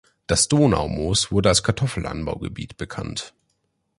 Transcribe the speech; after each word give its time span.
Das 0.25 0.47
Donaumoos 0.47 1.31
wurde 1.31 1.49
als 1.49 1.61
Kartoffel-Anbaugebiet 1.61 2.75
bekannt. 2.75 3.35